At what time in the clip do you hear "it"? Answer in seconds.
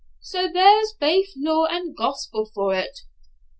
2.73-3.01